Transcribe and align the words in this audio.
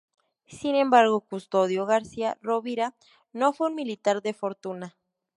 Sin 0.47 0.73
embargo, 0.73 1.19
Custodio 1.21 1.85
García 1.85 2.39
Rovira 2.41 2.95
no 3.33 3.53
fue 3.53 3.67
un 3.67 3.75
militar 3.75 4.23
de 4.23 4.33
fortuna. 4.33 4.97